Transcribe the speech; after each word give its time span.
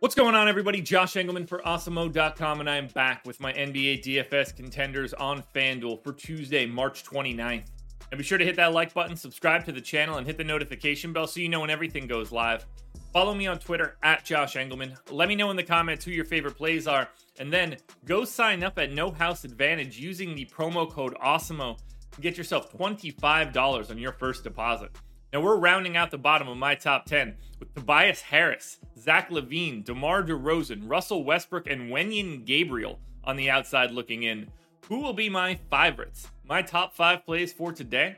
What's 0.00 0.14
going 0.14 0.36
on, 0.36 0.46
everybody? 0.46 0.80
Josh 0.80 1.14
Engleman 1.14 1.48
for 1.48 1.58
Awesemo.com, 1.58 2.60
and 2.60 2.70
I 2.70 2.76
am 2.76 2.86
back 2.86 3.26
with 3.26 3.40
my 3.40 3.52
NBA 3.52 4.04
DFS 4.04 4.54
contenders 4.54 5.12
on 5.12 5.42
FanDuel 5.52 6.04
for 6.04 6.12
Tuesday, 6.12 6.66
March 6.66 7.02
29th. 7.02 7.64
And 8.12 8.18
be 8.18 8.22
sure 8.22 8.38
to 8.38 8.44
hit 8.44 8.54
that 8.54 8.72
like 8.72 8.94
button, 8.94 9.16
subscribe 9.16 9.64
to 9.64 9.72
the 9.72 9.80
channel, 9.80 10.18
and 10.18 10.24
hit 10.24 10.38
the 10.38 10.44
notification 10.44 11.12
bell 11.12 11.26
so 11.26 11.40
you 11.40 11.48
know 11.48 11.62
when 11.62 11.70
everything 11.70 12.06
goes 12.06 12.30
live. 12.30 12.64
Follow 13.12 13.34
me 13.34 13.48
on 13.48 13.58
Twitter 13.58 13.96
at 14.04 14.24
Josh 14.24 14.54
Engleman. 14.54 14.96
Let 15.10 15.28
me 15.28 15.34
know 15.34 15.50
in 15.50 15.56
the 15.56 15.64
comments 15.64 16.04
who 16.04 16.12
your 16.12 16.24
favorite 16.24 16.56
plays 16.56 16.86
are, 16.86 17.08
and 17.40 17.52
then 17.52 17.76
go 18.04 18.24
sign 18.24 18.62
up 18.62 18.78
at 18.78 18.92
No 18.92 19.10
House 19.10 19.42
Advantage 19.42 19.98
using 19.98 20.36
the 20.36 20.44
promo 20.44 20.88
code 20.88 21.16
Awesemo 21.16 21.76
and 22.14 22.22
get 22.22 22.38
yourself 22.38 22.72
$25 22.72 23.90
on 23.90 23.98
your 23.98 24.12
first 24.12 24.44
deposit. 24.44 24.92
Now 25.30 25.42
we're 25.42 25.56
rounding 25.56 25.94
out 25.94 26.10
the 26.10 26.16
bottom 26.16 26.48
of 26.48 26.56
my 26.56 26.74
top 26.74 27.04
10 27.04 27.36
with 27.60 27.74
Tobias 27.74 28.22
Harris, 28.22 28.78
Zach 28.98 29.28
LaVine, 29.28 29.84
DeMar 29.84 30.22
DeRozan, 30.22 30.88
Russell 30.88 31.22
Westbrook, 31.22 31.68
and 31.68 31.92
Wenyen 31.92 32.46
Gabriel 32.46 32.98
on 33.24 33.36
the 33.36 33.50
outside 33.50 33.90
looking 33.90 34.22
in. 34.22 34.48
Who 34.88 35.00
will 35.00 35.12
be 35.12 35.28
my 35.28 35.58
favorites? 35.70 36.30
My 36.48 36.62
top 36.62 36.94
five 36.94 37.26
plays 37.26 37.52
for 37.52 37.72
today? 37.72 38.16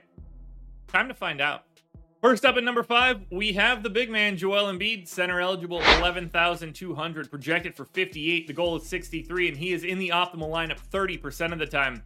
Time 0.86 1.08
to 1.08 1.14
find 1.14 1.40
out. 1.40 1.64
First 2.22 2.44
up 2.44 2.56
at 2.56 2.62
number 2.62 2.84
five, 2.84 3.22
we 3.32 3.54
have 3.54 3.82
the 3.82 3.90
big 3.90 4.08
man 4.08 4.36
Joel 4.36 4.72
Embiid, 4.72 5.08
center 5.08 5.40
eligible, 5.40 5.80
11,200, 5.98 7.28
projected 7.28 7.74
for 7.74 7.86
58. 7.86 8.46
The 8.46 8.52
goal 8.52 8.76
is 8.76 8.86
63, 8.86 9.48
and 9.48 9.56
he 9.56 9.72
is 9.72 9.82
in 9.82 9.98
the 9.98 10.10
optimal 10.10 10.50
lineup 10.50 10.78
30% 10.92 11.52
of 11.52 11.58
the 11.58 11.66
time. 11.66 12.04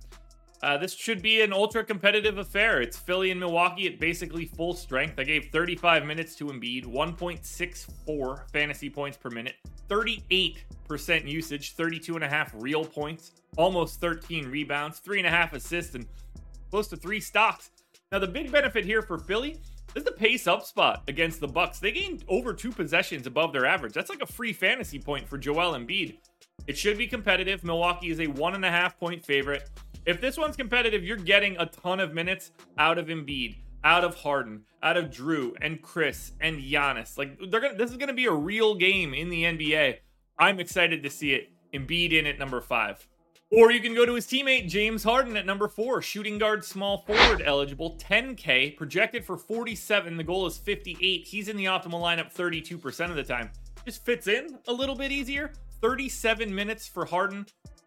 Uh, 0.63 0.79
this 0.79 0.95
should 0.95 1.21
be 1.21 1.43
an 1.43 1.53
ultra 1.53 1.85
competitive 1.85 2.39
affair. 2.39 2.81
It's 2.81 2.97
Philly 2.97 3.31
and 3.31 3.39
Milwaukee 3.39 3.87
at 3.87 4.01
basically 4.01 4.47
full 4.47 4.75
strength. 4.75 5.19
I 5.19 5.25
gave 5.25 5.51
35 5.53 6.07
minutes 6.07 6.35
to 6.37 6.47
Embiid, 6.47 6.87
1.64 6.87 8.51
fantasy 8.51 8.89
points 8.89 9.17
per 9.17 9.31
minute, 9.31 9.57
38% 9.89 10.59
usage, 11.29 11.73
32 11.75 12.15
and 12.15 12.25
a 12.25 12.29
half 12.29 12.53
real 12.55 12.85
points, 12.85 13.33
almost 13.57 14.01
13 14.01 14.51
rebounds, 14.51 15.01
three 15.01 15.19
and 15.19 15.27
a 15.27 15.31
half 15.31 15.53
assists, 15.53 15.95
and 15.95 16.07
close 16.71 16.89
to 16.89 16.97
three 16.97 17.21
stocks. 17.21 17.71
Now, 18.11 18.19
the 18.19 18.27
big 18.27 18.51
benefit 18.51 18.85
here 18.85 19.03
for 19.03 19.19
Philly 19.19 19.61
is 19.95 20.05
the 20.05 20.13
pace 20.13 20.47
up 20.47 20.65
spot 20.65 21.03
against 21.09 21.41
the 21.41 21.49
Bucks. 21.49 21.79
They 21.79 21.93
gained 21.93 22.25
over 22.29 22.53
two 22.53 22.73
possessions 22.73 23.27
above 23.27 23.53
their 23.53 23.67
average. 23.67 23.93
That's 23.93 24.11
like 24.11 24.23
a 24.23 24.27
free 24.27 24.53
fantasy 24.53 24.99
point 24.99 25.29
for 25.29 25.39
Joel 25.39 25.79
Embiid. 25.79 26.19
It 26.67 26.79
should 26.79 26.97
be 26.97 27.07
competitive. 27.07 27.65
Milwaukee 27.65 28.11
is 28.11 28.21
a 28.21 28.27
one 28.27 28.55
and 28.55 28.65
a 28.65 28.71
half 28.71 28.99
point 28.99 29.25
favorite. 29.25 29.69
If 30.07 30.21
this 30.21 30.37
one's 30.37 30.57
competitive, 30.57 31.03
you're 31.03 31.17
getting 31.17 31.57
a 31.57 31.67
ton 31.67 31.99
of 31.99 32.13
minutes 32.13 32.53
out 32.77 32.99
of 32.99 33.07
Embiid, 33.07 33.57
out 33.85 34.05
of 34.05 34.15
Harden, 34.17 34.63
out 34.83 34.99
of 34.99 35.07
Jrue 35.07 35.53
and 35.63 35.81
Khris 35.81 36.33
and 36.41 36.59
Giannis. 36.59 37.17
Like 37.17 37.39
they're 37.51 37.61
gonna 37.61 37.77
this 37.77 37.91
is 37.91 37.97
gonna 37.97 38.13
be 38.13 38.27
a 38.27 38.33
real 38.33 38.75
game 38.75 39.15
in 39.15 39.31
the 39.31 39.45
NBA. 39.45 39.97
I'm 40.39 40.61
excited 40.61 41.03
to 41.03 41.11
see 41.11 41.33
it. 41.33 41.51
Embiid 41.73 42.13
in 42.13 42.27
at 42.27 42.39
number 42.39 42.61
five. 42.61 43.07
Or 43.51 43.71
you 43.71 43.81
can 43.81 43.95
go 43.95 44.05
to 44.05 44.15
his 44.15 44.27
teammate 44.27 44.69
James 44.69 45.05
Harden 45.05 45.37
at 45.37 45.47
number 45.47 45.69
four, 45.69 46.03
shooting 46.03 46.39
guard, 46.39 46.65
small 46.65 46.99
forward 46.99 47.41
eligible, 47.45 47.97
10K, 47.99 48.77
projected 48.77 49.25
for 49.25 49.37
47. 49.37 50.17
The 50.17 50.25
goal 50.25 50.47
is 50.47 50.57
58. 50.57 51.25
He's 51.25 51.49
in 51.49 51.57
the 51.57 51.67
optimal 51.67 52.01
lineup 52.01 52.35
32% 52.35 53.11
of 53.11 53.17
the 53.17 53.23
time. 53.23 53.51
Just 53.85 54.05
fits 54.05 54.27
in 54.27 54.59
a 54.67 54.73
little 54.73 54.97
bit 54.97 55.13
easier. 55.13 55.53
37 55.83 56.53
minutes 56.53 56.89
for 56.89 57.05
Harden, 57.05 57.47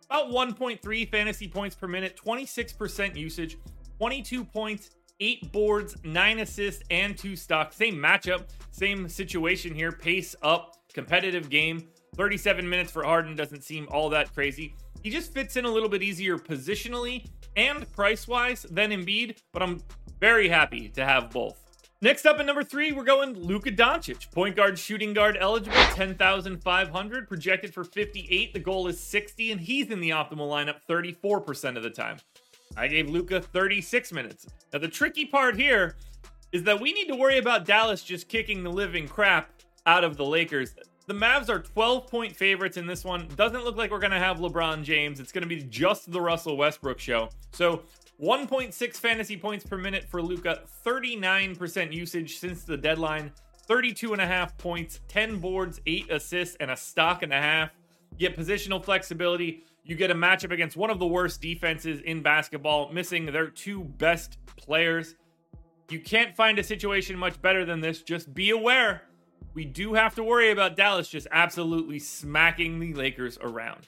about 0.09 0.29
1.3 0.29 1.11
fantasy 1.11 1.47
points 1.47 1.75
per 1.75 1.87
minute, 1.87 2.19
26% 2.23 3.15
usage, 3.15 3.57
22 3.97 4.43
points, 4.43 4.91
8 5.19 5.51
boards, 5.51 5.95
9 6.03 6.39
assists, 6.39 6.83
and 6.89 7.17
2 7.17 7.35
stocks. 7.35 7.75
Same 7.75 7.95
matchup, 7.95 8.49
same 8.71 9.09
situation 9.09 9.73
here. 9.73 9.91
Pace 9.91 10.35
up, 10.41 10.75
competitive 10.93 11.49
game. 11.49 11.87
37 12.15 12.67
minutes 12.67 12.91
for 12.91 13.03
Harden 13.03 13.35
doesn't 13.35 13.63
seem 13.63 13.87
all 13.91 14.09
that 14.09 14.33
crazy. 14.33 14.75
He 15.03 15.09
just 15.09 15.33
fits 15.33 15.55
in 15.55 15.65
a 15.65 15.69
little 15.69 15.89
bit 15.89 16.01
easier 16.01 16.37
positionally 16.37 17.27
and 17.55 17.91
price 17.91 18.27
wise 18.27 18.63
than 18.63 18.91
Embiid, 18.91 19.37
but 19.53 19.61
I'm 19.61 19.81
very 20.19 20.47
happy 20.49 20.89
to 20.89 21.05
have 21.05 21.29
both. 21.29 21.66
Next 21.99 22.27
up 22.27 22.39
at 22.39 22.45
number 22.45 22.63
three, 22.63 22.91
we're 22.91 23.03
going 23.03 23.33
Luka 23.33 23.71
Doncic, 23.71 24.31
point 24.31 24.55
guard, 24.55 24.77
shooting 24.77 25.13
guard 25.13 25.35
eligible, 25.39 25.81
10,500, 25.95 27.27
projected 27.27 27.73
for 27.73 27.83
58. 27.83 28.53
The 28.53 28.59
goal 28.59 28.85
is 28.85 28.99
60, 28.99 29.51
and 29.51 29.59
he's 29.59 29.89
in 29.89 29.99
the 29.99 30.11
optimal 30.11 30.47
lineup 30.47 30.81
34% 30.87 31.75
of 31.75 31.81
the 31.81 31.89
time. 31.89 32.17
I 32.75 32.87
gave 32.87 33.09
Luka 33.09 33.41
36 33.41 34.13
minutes. 34.13 34.45
Now, 34.71 34.77
the 34.77 34.87
tricky 34.87 35.25
part 35.25 35.55
here 35.55 35.95
is 36.51 36.61
that 36.63 36.79
we 36.79 36.93
need 36.93 37.07
to 37.07 37.15
worry 37.15 37.39
about 37.39 37.65
Dallas 37.65 38.03
just 38.03 38.29
kicking 38.29 38.61
the 38.61 38.69
living 38.69 39.07
crap 39.07 39.49
out 39.87 40.03
of 40.03 40.17
the 40.17 40.25
Lakers. 40.25 40.75
The 41.07 41.13
Mavs 41.13 41.47
are 41.47 41.59
12 41.59 42.07
point 42.07 42.35
favorites 42.35 42.75
in 42.75 42.85
this 42.85 43.05
one. 43.05 43.29
Doesn't 43.37 43.63
look 43.63 43.77
like 43.77 43.91
we're 43.91 43.99
going 43.99 44.11
to 44.11 44.19
have 44.19 44.39
LeBron 44.39 44.83
James. 44.83 45.21
It's 45.21 45.31
going 45.31 45.41
to 45.41 45.47
be 45.47 45.63
just 45.63 46.11
the 46.11 46.19
Russell 46.19 46.57
Westbrook 46.57 46.99
show. 46.99 47.29
So 47.53 47.83
1.6 48.21 48.93
fantasy 48.97 49.37
points 49.37 49.65
per 49.65 49.77
minute 49.77 50.03
for 50.09 50.21
Luka, 50.21 50.63
39% 50.85 51.93
usage 51.93 52.39
since 52.39 52.65
the 52.65 52.75
deadline, 52.75 53.31
32 53.67 54.11
and 54.11 54.21
a 54.21 54.27
half 54.27 54.57
points, 54.57 54.99
10 55.07 55.39
boards, 55.39 55.79
8 55.85 56.11
assists, 56.11 56.57
and 56.59 56.71
a 56.71 56.75
stock 56.75 57.23
and 57.23 57.31
a 57.31 57.41
half. 57.41 57.69
Get 58.17 58.35
positional 58.35 58.83
flexibility. 58.83 59.63
You 59.85 59.95
get 59.95 60.11
a 60.11 60.15
matchup 60.15 60.51
against 60.51 60.75
one 60.75 60.89
of 60.89 60.99
the 60.99 61.07
worst 61.07 61.41
defenses 61.41 62.01
in 62.01 62.21
basketball, 62.21 62.91
missing 62.91 63.27
their 63.27 63.47
two 63.47 63.85
best 63.85 64.39
players. 64.57 65.15
You 65.89 66.01
can't 66.01 66.35
find 66.35 66.59
a 66.59 66.63
situation 66.63 67.17
much 67.17 67.41
better 67.41 67.63
than 67.63 67.79
this. 67.79 68.01
Just 68.01 68.33
be 68.33 68.49
aware. 68.49 69.03
We 69.53 69.65
do 69.65 69.93
have 69.95 70.15
to 70.15 70.23
worry 70.23 70.51
about 70.51 70.75
Dallas 70.75 71.07
just 71.07 71.27
absolutely 71.31 71.99
smacking 71.99 72.79
the 72.79 72.93
Lakers 72.93 73.37
around. 73.41 73.87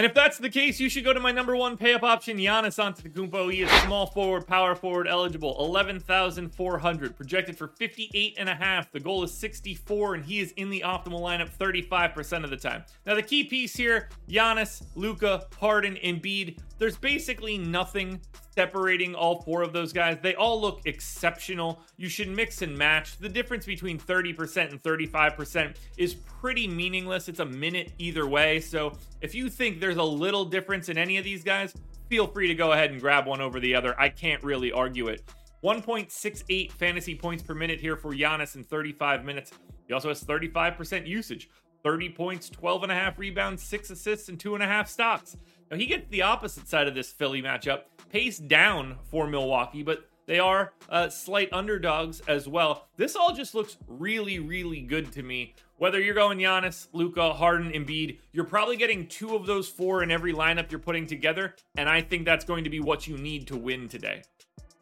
And 0.00 0.06
if 0.06 0.14
that's 0.14 0.38
the 0.38 0.48
case, 0.48 0.80
you 0.80 0.88
should 0.88 1.04
go 1.04 1.12
to 1.12 1.20
my 1.20 1.30
number 1.30 1.54
one 1.54 1.76
pay 1.76 1.92
up 1.92 2.02
option, 2.02 2.38
Giannis 2.38 2.78
Antetokounmpo. 2.78 3.52
He 3.52 3.60
is 3.60 3.70
small 3.82 4.06
forward, 4.06 4.46
power 4.46 4.74
forward 4.74 5.06
eligible, 5.06 5.56
11,400, 5.58 7.16
projected 7.16 7.58
for 7.58 7.68
58 7.68 8.34
and 8.38 8.48
a 8.48 8.54
half. 8.54 8.90
The 8.92 9.00
goal 9.00 9.22
is 9.24 9.34
64, 9.34 10.14
and 10.14 10.24
he 10.24 10.40
is 10.40 10.52
in 10.52 10.70
the 10.70 10.82
optimal 10.86 11.20
lineup 11.20 11.50
35% 11.50 12.44
of 12.44 12.48
the 12.48 12.56
time. 12.56 12.82
Now, 13.04 13.14
the 13.14 13.22
key 13.22 13.44
piece 13.44 13.76
here 13.76 14.08
Giannis, 14.26 14.82
Luka, 14.94 15.46
Harden, 15.60 15.96
Embiid. 15.96 16.60
There's 16.78 16.96
basically 16.96 17.58
nothing 17.58 18.22
separating 18.54 19.14
all 19.14 19.42
four 19.42 19.62
of 19.62 19.72
those 19.72 19.92
guys. 19.92 20.18
They 20.22 20.34
all 20.34 20.60
look 20.60 20.82
exceptional. 20.84 21.80
You 21.96 22.08
should 22.08 22.28
mix 22.28 22.62
and 22.62 22.76
match. 22.76 23.18
The 23.18 23.28
difference 23.28 23.66
between 23.66 23.98
30% 23.98 24.70
and 24.70 24.82
35% 24.82 25.76
is 25.96 26.14
pretty 26.14 26.66
meaningless. 26.66 27.28
It's 27.28 27.40
a 27.40 27.44
minute 27.44 27.92
either 27.98 28.26
way. 28.26 28.60
So 28.60 28.96
if 29.20 29.34
you 29.34 29.48
think 29.48 29.80
there's 29.80 29.96
a 29.96 30.02
little 30.02 30.44
difference 30.44 30.88
in 30.88 30.98
any 30.98 31.18
of 31.18 31.24
these 31.24 31.44
guys, 31.44 31.74
feel 32.08 32.26
free 32.26 32.48
to 32.48 32.54
go 32.54 32.72
ahead 32.72 32.90
and 32.90 33.00
grab 33.00 33.26
one 33.26 33.40
over 33.40 33.60
the 33.60 33.74
other. 33.74 33.98
I 33.98 34.08
can't 34.08 34.42
really 34.42 34.72
argue 34.72 35.08
it. 35.08 35.22
1.68 35.62 36.72
fantasy 36.72 37.14
points 37.14 37.42
per 37.42 37.54
minute 37.54 37.80
here 37.80 37.96
for 37.96 38.12
Giannis 38.12 38.56
in 38.56 38.64
35 38.64 39.24
minutes. 39.24 39.52
He 39.86 39.92
also 39.92 40.08
has 40.08 40.24
35% 40.24 41.06
usage. 41.06 41.50
30 41.82 42.10
points, 42.10 42.50
12 42.50 42.84
and 42.84 42.92
a 42.92 42.94
half 42.94 43.18
rebounds, 43.18 43.62
six 43.62 43.90
assists, 43.90 44.28
and 44.28 44.38
two 44.38 44.54
and 44.54 44.62
a 44.62 44.66
half 44.66 44.88
stocks. 44.88 45.36
Now 45.70 45.76
he 45.76 45.86
gets 45.86 46.08
the 46.10 46.22
opposite 46.22 46.68
side 46.68 46.88
of 46.88 46.94
this 46.94 47.10
Philly 47.12 47.42
matchup, 47.42 47.82
pace 48.10 48.38
down 48.38 48.98
for 49.04 49.26
Milwaukee, 49.26 49.82
but 49.82 50.04
they 50.26 50.38
are 50.38 50.72
uh, 50.88 51.08
slight 51.08 51.52
underdogs 51.52 52.20
as 52.28 52.46
well. 52.46 52.88
This 52.96 53.16
all 53.16 53.34
just 53.34 53.54
looks 53.54 53.78
really, 53.88 54.38
really 54.38 54.80
good 54.80 55.10
to 55.12 55.22
me. 55.22 55.54
Whether 55.78 56.00
you're 56.00 56.14
going 56.14 56.38
Giannis, 56.38 56.88
Luka, 56.92 57.32
Harden, 57.32 57.72
Embiid, 57.72 58.18
you're 58.32 58.44
probably 58.44 58.76
getting 58.76 59.06
two 59.06 59.34
of 59.34 59.46
those 59.46 59.68
four 59.68 60.02
in 60.02 60.10
every 60.10 60.32
lineup 60.32 60.70
you're 60.70 60.78
putting 60.78 61.06
together, 61.06 61.54
and 61.76 61.88
I 61.88 62.02
think 62.02 62.26
that's 62.26 62.44
going 62.44 62.64
to 62.64 62.70
be 62.70 62.80
what 62.80 63.08
you 63.08 63.16
need 63.16 63.46
to 63.46 63.56
win 63.56 63.88
today. 63.88 64.22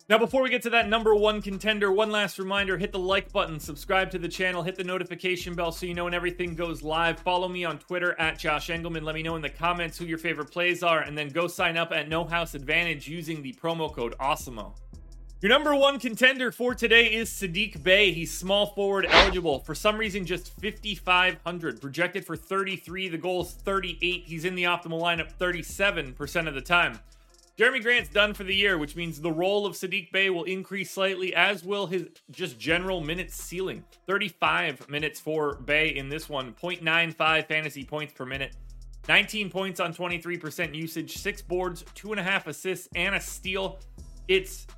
Now, 0.08 0.16
before 0.16 0.42
we 0.42 0.48
get 0.48 0.62
to 0.62 0.70
that 0.70 0.88
number 0.88 1.14
one 1.14 1.42
contender, 1.42 1.92
one 1.92 2.10
last 2.10 2.38
reminder 2.38 2.78
hit 2.78 2.92
the 2.92 2.98
like 2.98 3.30
button, 3.30 3.60
subscribe 3.60 4.10
to 4.12 4.18
the 4.18 4.26
channel, 4.26 4.62
hit 4.62 4.74
the 4.74 4.82
notification 4.82 5.54
bell 5.54 5.70
so 5.70 5.84
you 5.84 5.92
know 5.92 6.04
when 6.04 6.14
everything 6.14 6.54
goes 6.54 6.82
live. 6.82 7.20
Follow 7.20 7.46
me 7.46 7.66
on 7.66 7.78
Twitter 7.78 8.18
at 8.18 8.38
Josh 8.38 8.68
Engleman. 8.68 9.02
Let 9.02 9.14
me 9.14 9.22
know 9.22 9.36
in 9.36 9.42
the 9.42 9.50
comments 9.50 9.98
who 9.98 10.06
your 10.06 10.16
favorite 10.16 10.50
plays 10.50 10.82
are, 10.82 11.00
and 11.00 11.16
then 11.16 11.28
go 11.28 11.46
sign 11.46 11.76
up 11.76 11.92
at 11.92 12.08
No 12.08 12.24
House 12.24 12.54
Advantage 12.54 13.06
using 13.06 13.42
the 13.42 13.52
promo 13.52 13.94
code 13.94 14.14
AWESEMO. 14.18 14.72
Your 15.42 15.50
number 15.50 15.76
one 15.76 15.98
contender 15.98 16.52
for 16.52 16.74
today 16.74 17.12
is 17.12 17.28
Sadiq 17.28 17.82
Bey. 17.82 18.10
He's 18.10 18.32
small 18.32 18.68
forward 18.68 19.04
eligible. 19.10 19.58
For 19.58 19.74
some 19.74 19.98
reason, 19.98 20.24
just 20.24 20.58
5,500. 20.58 21.82
Projected 21.82 22.24
for 22.24 22.34
33. 22.34 23.10
The 23.10 23.18
goal 23.18 23.42
is 23.42 23.52
38. 23.52 24.24
He's 24.24 24.46
in 24.46 24.54
the 24.54 24.64
optimal 24.64 25.02
lineup 25.02 25.34
37% 25.38 26.48
of 26.48 26.54
the 26.54 26.62
time. 26.62 26.98
Jerami 27.58 27.82
Grant's 27.82 28.08
done 28.08 28.34
for 28.34 28.44
the 28.44 28.54
year, 28.54 28.78
which 28.78 28.94
means 28.94 29.20
the 29.20 29.32
role 29.32 29.66
of 29.66 29.74
Sadiq 29.74 30.12
Bey 30.12 30.30
will 30.30 30.44
increase 30.44 30.92
slightly, 30.92 31.34
as 31.34 31.64
will 31.64 31.88
his 31.88 32.06
just 32.30 32.56
general 32.56 33.00
minutes 33.00 33.34
ceiling. 33.34 33.82
35 34.06 34.88
minutes 34.88 35.18
for 35.18 35.56
Bey 35.56 35.88
in 35.88 36.08
this 36.08 36.28
one, 36.28 36.54
0.95 36.62 37.48
fantasy 37.48 37.82
points 37.82 38.12
per 38.12 38.24
minute. 38.24 38.54
19 39.08 39.50
points 39.50 39.80
on 39.80 39.92
23% 39.92 40.72
usage, 40.72 41.16
six 41.16 41.42
boards, 41.42 41.84
two 41.96 42.12
and 42.12 42.20
a 42.20 42.22
half 42.22 42.46
assists, 42.46 42.88
and 42.94 43.16
a 43.16 43.20
steal. 43.20 43.80
It's 44.28 44.68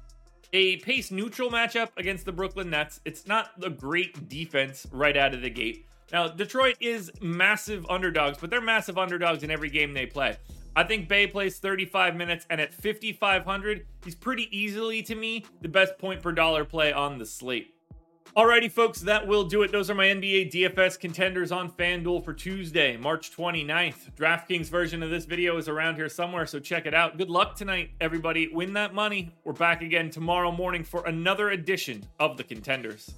a 0.55 0.79
pace 0.79 1.11
neutral 1.11 1.51
matchup 1.51 1.91
against 1.99 2.25
the 2.25 2.33
Brooklyn 2.33 2.71
Nets. 2.71 3.01
It's 3.05 3.27
not 3.27 3.51
a 3.63 3.69
great 3.69 4.31
defense 4.31 4.87
right 4.91 5.19
out 5.19 5.35
of 5.35 5.43
the 5.43 5.51
gate. 5.51 5.85
Now, 6.13 6.29
Detroit 6.29 6.77
is 6.81 7.13
massive 7.21 7.85
underdogs, 7.91 8.39
but 8.39 8.49
they're 8.49 8.63
massive 8.63 8.97
underdogs 8.97 9.43
in 9.43 9.51
every 9.51 9.69
game 9.69 9.93
they 9.93 10.07
play. 10.07 10.39
I 10.77 10.85
think 10.85 11.09
Bey 11.09 11.27
plays 11.27 11.59
35 11.59 12.15
minutes, 12.15 12.47
and 12.49 12.61
at 12.61 12.73
5,500, 12.73 13.87
he's 14.05 14.15
pretty 14.15 14.49
easily, 14.57 15.03
to 15.03 15.15
me, 15.15 15.45
the 15.63 15.69
best 15.69 15.99
point 15.99 16.23
per 16.23 16.33
dollar 16.33 16.65
play 16.65 16.93
on 16.93 17.19
the 17.19 17.27
slate. 17.27 17.75
Alrighty, 18.37 18.71
folks, 18.71 19.01
that 19.01 19.27
will 19.27 19.43
do 19.43 19.63
it. 19.63 19.73
Those 19.73 19.91
are 19.91 19.95
my 19.95 20.07
NBA 20.07 20.53
DFS 20.53 21.01
contenders 21.01 21.51
on 21.51 21.73
FanDuel 21.73 22.25
for 22.25 22.33
Tuesday, 22.33 22.97
March 22.97 23.37
29th. 23.37 24.13
DraftKings 24.15 24.69
version 24.69 25.03
of 25.03 25.11
this 25.11 25.25
video 25.25 25.57
is 25.57 25.69
around 25.69 25.97
here 25.97 26.09
somewhere, 26.09 26.47
so 26.47 26.61
check 26.61 26.87
it 26.87 26.95
out. 26.95 27.19
Good 27.19 27.29
luck 27.29 27.57
tonight, 27.57 27.91
everybody. 28.01 28.47
Win 28.47 28.73
that 28.75 28.95
money. 28.95 29.35
We're 29.43 29.53
back 29.53 29.83
again 29.83 30.11
tomorrow 30.11 30.53
morning 30.53 30.85
for 30.85 31.05
another 31.07 31.51
edition 31.51 32.07
of 32.21 32.37
the 32.37 32.45
Contenders. 32.45 33.13